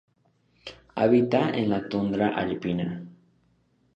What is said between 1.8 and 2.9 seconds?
tundra alpina.